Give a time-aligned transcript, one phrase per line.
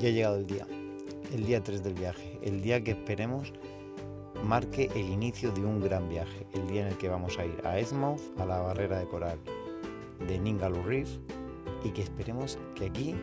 [0.00, 0.66] Ya ha llegado el día,
[1.30, 3.52] el día 3 del viaje, el día que esperemos
[4.42, 7.60] marque el inicio de un gran viaje, el día en el que vamos a ir
[7.66, 9.38] a Exmouth, a la barrera de coral
[10.26, 11.18] de Ningaloo Reef
[11.84, 13.14] y que esperemos que aquí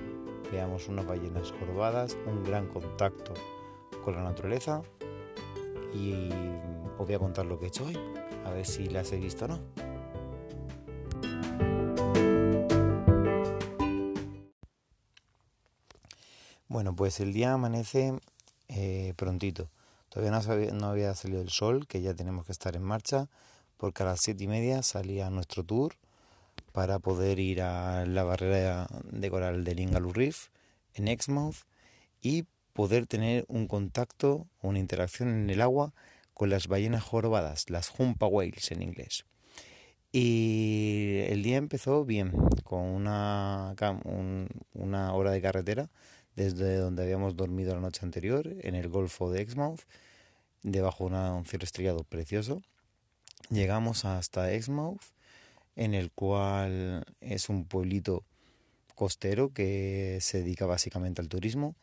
[0.51, 3.33] veamos unas ballenas jorobadas, un gran contacto
[4.05, 4.83] con la naturaleza
[5.95, 6.29] y
[6.99, 7.97] os voy a contar lo que he hecho hoy,
[8.45, 9.86] a ver si las he visto o no.
[16.69, 18.19] Bueno, pues el día amanece
[18.67, 19.69] eh, prontito.
[20.09, 20.37] Todavía
[20.73, 23.29] no, había salido el sol, que ya tenemos que estar en marcha,
[23.77, 25.95] porque a las siete y media salía nuestro tour
[26.73, 30.47] para poder ir a la barrera de coral de Lingaloo Reef
[30.93, 31.55] en Exmouth
[32.21, 35.93] y poder tener un contacto, una interacción en el agua
[36.33, 39.25] con las ballenas jorobadas, las humpa whales en inglés.
[40.11, 43.73] Y el día empezó bien, con una,
[44.73, 45.89] una hora de carretera
[46.37, 49.81] desde donde habíamos dormido la noche anterior, en el Golfo de Exmouth,
[50.61, 52.61] debajo de un cielo estrellado precioso.
[53.49, 55.01] Llegamos hasta Exmouth,
[55.75, 58.23] en el cual es un pueblito
[58.93, 61.75] costero que se dedica básicamente al turismo.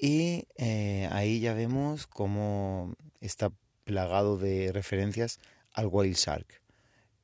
[0.00, 3.50] Y eh, ahí ya vemos cómo está
[3.82, 5.40] plagado de referencias
[5.72, 6.62] al whale shark.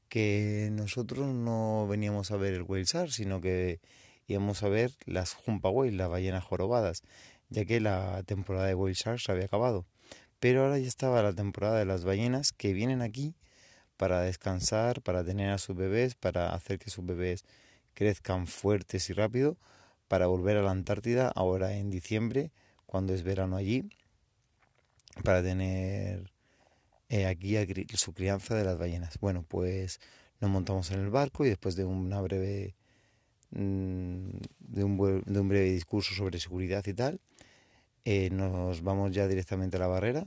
[0.08, 3.80] Que nosotros no veníamos a ver el whale shark, sino que
[4.28, 7.02] íbamos a ver las Humpa Whale, las ballenas jorobadas,
[7.48, 9.86] ya que la temporada de whale sharks había acabado.
[10.38, 13.34] Pero ahora ya estaba la temporada de las ballenas que vienen aquí
[13.96, 17.44] para descansar, para tener a sus bebés, para hacer que sus bebés
[17.94, 19.56] crezcan fuertes y rápido,
[20.06, 22.52] para volver a la Antártida ahora en diciembre,
[22.86, 23.88] cuando es verano allí,
[25.24, 26.30] para tener
[27.08, 27.56] eh, aquí
[27.94, 29.18] su crianza de las ballenas.
[29.18, 30.00] Bueno, pues
[30.40, 32.76] nos montamos en el barco y después de una breve
[33.50, 37.20] de un, de un breve discurso sobre seguridad y tal,
[38.04, 40.26] eh, nos vamos ya directamente a la barrera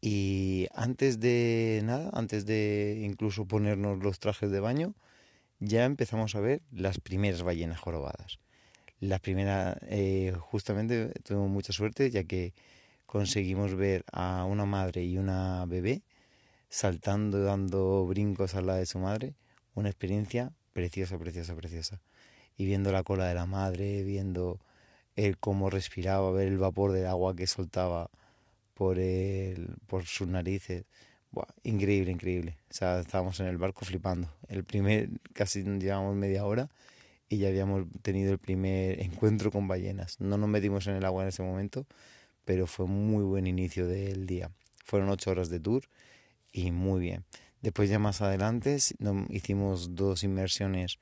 [0.00, 4.94] y antes de nada, antes de incluso ponernos los trajes de baño,
[5.58, 8.38] ya empezamos a ver las primeras ballenas jorobadas.
[9.00, 12.54] La primera, eh, justamente tuvimos mucha suerte ya que
[13.06, 16.02] conseguimos ver a una madre y una bebé
[16.68, 19.34] saltando, dando brincos al lado de su madre.
[19.74, 22.00] Una experiencia preciosa, preciosa, preciosa
[22.56, 24.60] y viendo la cola de la madre, viendo
[25.14, 28.10] el cómo respiraba, ver el vapor del agua que soltaba
[28.74, 30.84] por, el, por sus narices.
[31.62, 32.56] increíble, increíble.
[32.70, 34.30] O sea, estábamos en el barco flipando.
[34.48, 36.70] El primer, casi llevamos media hora
[37.28, 40.20] y ya habíamos tenido el primer encuentro con ballenas.
[40.20, 41.86] No nos metimos en el agua en ese momento,
[42.44, 44.50] pero fue muy buen inicio del día.
[44.84, 45.84] Fueron ocho horas de tour
[46.52, 47.24] y muy bien.
[47.62, 48.78] Después ya más adelante
[49.30, 51.00] hicimos dos inmersiones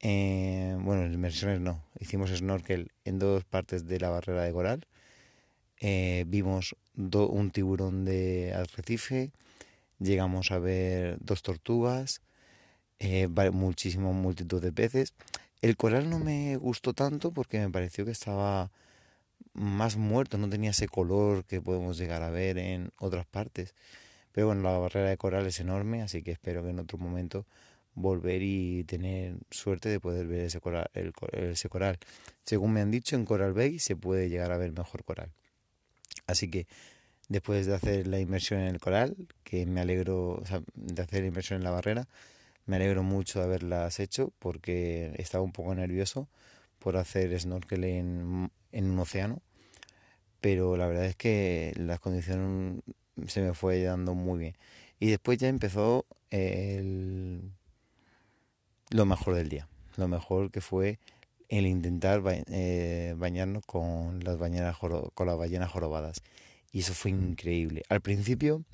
[0.00, 4.86] eh, bueno, inmersiones no, hicimos snorkel en dos partes de la barrera de coral.
[5.80, 9.30] Eh, vimos un tiburón de arrecife,
[9.98, 12.20] llegamos a ver dos tortugas,
[12.98, 15.14] eh, muchísima multitud de peces.
[15.62, 18.70] El coral no me gustó tanto porque me pareció que estaba
[19.54, 23.74] más muerto, no tenía ese color que podemos llegar a ver en otras partes.
[24.32, 27.46] Pero bueno, la barrera de coral es enorme, así que espero que en otro momento
[28.00, 30.90] volver y tener suerte de poder ver ese coral,
[31.32, 31.98] ese coral.
[32.44, 35.30] Según me han dicho, en Coral Bay se puede llegar a ver mejor coral.
[36.26, 36.66] Así que
[37.28, 40.42] después de hacer la inmersión en el coral, que me alegro,
[40.74, 42.08] de hacer la inmersión en la barrera,
[42.66, 46.28] me alegro mucho de haberlas hecho porque estaba un poco nervioso
[46.78, 49.42] por hacer snorkel en, en un océano,
[50.40, 52.82] pero la verdad es que las condiciones
[53.26, 54.56] se me fue dando muy bien.
[55.00, 57.52] Y después ya empezó el
[58.90, 59.68] lo mejor del día.
[59.96, 60.98] Lo mejor que fue
[61.48, 66.22] el intentar eh, bañarnos con las, ballenas con las ballenas jorobadas.
[66.72, 67.82] Y eso fue increíble.
[67.88, 68.64] Al principio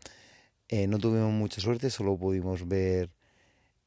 [0.69, 3.11] eh, no tuvimos mucha suerte, solo pudimos ver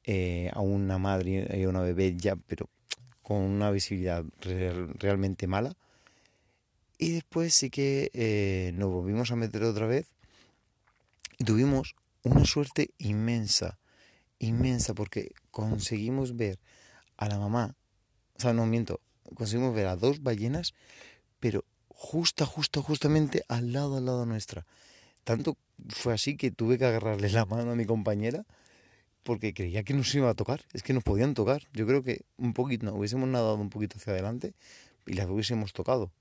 [0.04, 2.70] eh, a una madre y a una bebé ya, pero
[3.22, 5.74] con una visibilidad realmente mala.
[6.98, 10.08] Y después sí que nos volvimos a meter otra vez
[11.38, 13.78] y tuvimos una suerte inmensa
[14.40, 16.60] inmensa porque conseguimos ver
[17.18, 17.76] a la mamá,
[18.36, 19.00] o sea, no miento,
[19.34, 20.74] conseguimos ver a dos ballenas,
[21.40, 24.66] pero justa, justa, justamente al lado, al lado nuestra.
[25.24, 25.58] Tanto
[25.90, 28.46] fue así que tuve que agarrarle la mano a mi compañera
[29.24, 31.64] porque creía que nos iba a tocar, es que nos podían tocar.
[31.74, 34.54] Yo creo que un poquito, no, hubiésemos nadado un poquito hacia adelante
[35.06, 36.12] y las hubiésemos tocado.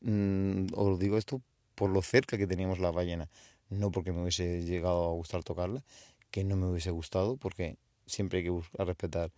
[0.00, 1.42] Mm, os digo esto
[1.76, 3.28] por lo cerca que teníamos la ballena,
[3.70, 5.84] no porque me hubiese llegado a gustar tocarla,
[6.30, 7.76] que no me hubiese gustado porque
[8.06, 9.30] siempre hay que respetar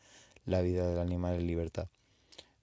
[0.45, 1.89] la vida del animal en libertad.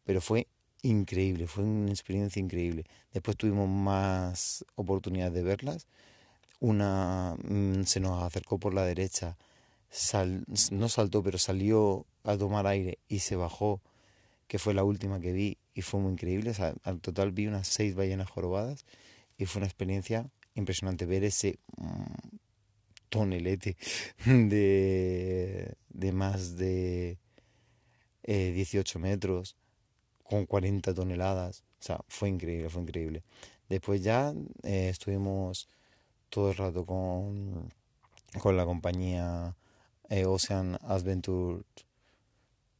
[0.06, 0.48] Pero fue
[0.81, 2.86] increíble, fue una experiencia increíble.
[3.13, 5.88] Después tuvimos más oportunidades de verlas.
[6.60, 9.38] Una mm, se nos acercó por la derecha,
[10.72, 13.81] no saltó, pero salió a tomar aire y se bajó,
[14.48, 16.54] que fue la última que vi y fue muy increíble.
[16.83, 18.86] al total vi unas seis ballenas jorobadas
[19.38, 22.35] y fue una experiencia impresionante ver ese mm,
[23.10, 23.78] tonelete
[24.25, 27.18] de, de más de
[28.25, 29.56] 18 eh, metros
[30.24, 31.63] con 40 toneladas.
[31.80, 33.24] O sea, fue increíble, fue increíble.
[33.69, 35.69] Después ya eh, estuvimos
[36.30, 37.72] todo el rato con,
[38.42, 39.56] con la compañía
[40.10, 41.63] eh, Ocean Adventure.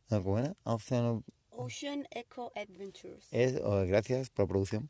[0.10, 0.56] ¿Cómo era?
[0.64, 3.28] Ocean, Ocean Eco Adventures.
[3.64, 4.90] Oh, gracias por la producción.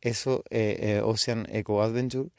[0.00, 0.44] Eso,
[1.04, 2.30] Ocean Eco Adventure,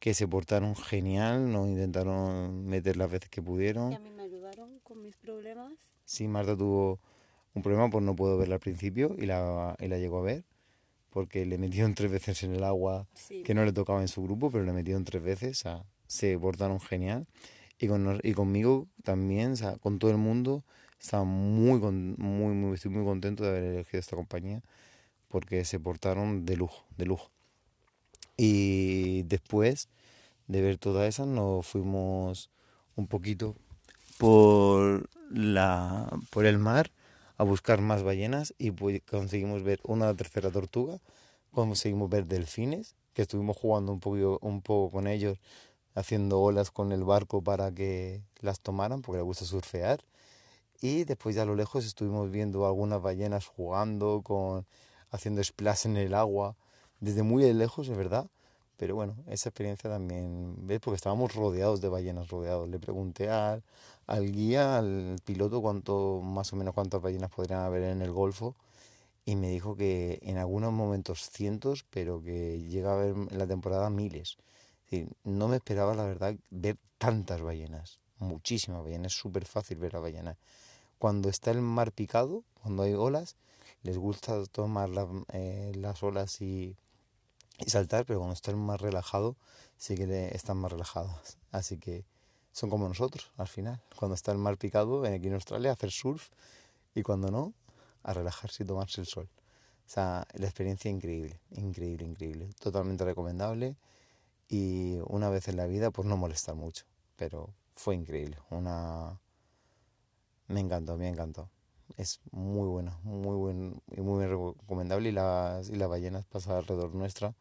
[0.00, 3.92] que se portaron genial, nos intentaron meter las veces que pudieron.
[3.92, 5.74] Y a mí me ayudaron con mis problemas.
[6.06, 6.98] Sí, Marta tuvo
[7.54, 10.44] un problema, pues no puedo verla al principio y la, y la llegó a ver,
[11.10, 13.06] porque le metieron tres veces en el agua,
[13.44, 16.80] que no le tocaba en su grupo, pero le metieron tres veces, o se portaron
[16.80, 17.26] genial.
[17.78, 20.64] Y, con, y conmigo también, o sea, con todo el mundo,
[20.98, 24.62] estaba muy, muy, muy, estoy muy contento de haber elegido esta compañía,
[25.28, 27.30] porque se portaron de lujo, de lujo.
[28.42, 29.90] Y después
[30.46, 32.48] de ver todas esas, nos fuimos
[32.96, 33.54] un poquito
[34.16, 36.90] por, la, por el mar
[37.36, 41.02] a buscar más ballenas y pues conseguimos ver una tercera tortuga,
[41.50, 45.36] conseguimos ver delfines, que estuvimos jugando un poco, un poco con ellos,
[45.94, 50.00] haciendo olas con el barco para que las tomaran, porque les gusta surfear.
[50.80, 54.66] Y después ya a lo lejos estuvimos viendo algunas ballenas jugando, con,
[55.10, 56.56] haciendo splash en el agua,
[57.00, 58.28] desde muy lejos, es verdad.
[58.76, 60.80] Pero bueno, esa experiencia también, ¿ves?
[60.80, 62.68] Porque estábamos rodeados de ballenas, rodeados.
[62.68, 63.62] Le pregunté al,
[64.06, 68.56] al guía, al piloto, cuánto, más o menos cuántas ballenas podrían haber en el Golfo
[69.24, 73.46] y me dijo que en algunos momentos cientos, pero que llega a haber en la
[73.46, 74.38] temporada miles.
[75.24, 80.00] no me esperaba, la verdad, ver tantas ballenas, muchísimas ballenas, es súper fácil ver a
[80.00, 80.36] ballenas.
[80.98, 83.36] Cuando está el mar picado, cuando hay olas,
[83.82, 84.90] les gusta tomar
[85.32, 86.76] eh, las olas y,
[87.64, 89.36] y, saltar, pero cuando está el mar relajado,
[89.76, 91.38] sí que están más relajados.
[91.52, 92.04] Así que
[92.52, 93.80] son como nosotros al final.
[93.96, 96.28] Cuando está el mar picado, aquí en Australia, hacer surf
[96.94, 97.54] y cuando no,
[98.02, 99.28] a relajarse y tomarse el sol.
[99.86, 102.50] O sea, la experiencia increíble, increíble, increíble.
[102.60, 103.76] Totalmente recomendable
[104.48, 106.84] y una vez en la vida, pues no molestar mucho.
[107.16, 108.38] Pero fue increíble.
[108.50, 109.18] Una...
[110.48, 111.48] Me encantó, me encantó.
[111.96, 117.34] Es muy buena, muy buen muy recomendable y las, y las ballenas pasan alrededor nuestra.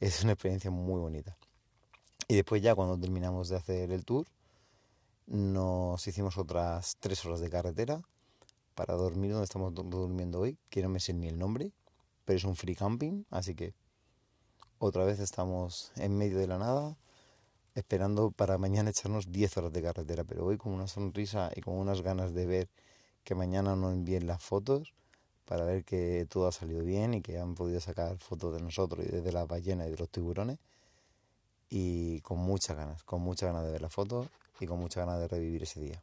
[0.00, 1.36] Es una experiencia muy bonita.
[2.28, 4.26] Y después ya cuando terminamos de hacer el tour,
[5.26, 8.02] nos hicimos otras tres horas de carretera
[8.74, 11.72] para dormir donde estamos durmiendo hoy, que no me sé ni el nombre,
[12.24, 13.74] pero es un free camping, así que
[14.78, 16.96] otra vez estamos en medio de la nada,
[17.74, 21.74] esperando para mañana echarnos 10 horas de carretera, pero hoy con una sonrisa y con
[21.74, 22.68] unas ganas de ver
[23.28, 24.94] que mañana nos envíen las fotos
[25.44, 29.04] para ver que todo ha salido bien y que han podido sacar fotos de nosotros
[29.04, 30.58] y de las ballenas y de los tiburones
[31.68, 34.30] y con muchas ganas, con muchas ganas de ver la foto
[34.60, 36.02] y con muchas ganas de revivir ese día.